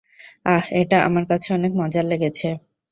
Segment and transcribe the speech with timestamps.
[0.45, 2.47] আহ, এটা আমার কাছে অনেক মজার লেগেছে।